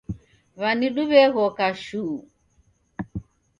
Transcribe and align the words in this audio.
W'anidu 0.59 1.01
w'eghoka 1.09 1.67
shuu 1.83 2.15